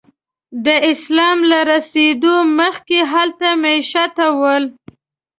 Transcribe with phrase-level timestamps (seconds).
[0.65, 4.63] د اسلام له رسېدو مخکې هلته میشته ول.